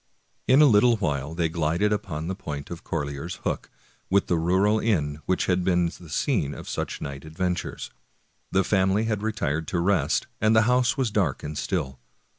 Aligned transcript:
In 0.47 0.63
a 0.63 0.65
little 0.65 0.97
while 0.97 1.35
they 1.35 1.47
glided 1.47 1.91
by 2.01 2.21
the 2.21 2.33
point 2.33 2.71
of 2.71 2.83
Corlear's 2.83 3.35
Hook, 3.43 3.69
with 4.09 4.25
the 4.25 4.37
rural 4.39 4.79
inn 4.79 5.21
which 5.27 5.45
had 5.45 5.63
been 5.63 5.85
the 5.99 6.09
scene 6.09 6.55
of 6.55 6.67
such 6.67 7.01
night 7.01 7.23
adventures. 7.23 7.91
The 8.51 8.63
family 8.63 9.03
had 9.03 9.21
retired 9.21 9.67
to 9.67 9.79
rest, 9.79 10.25
and 10.41 10.55
the 10.55 10.63
house 10.63 10.97
was 10.97 11.11
dark 11.11 11.43
and 11.43 11.55
still. 11.55 11.99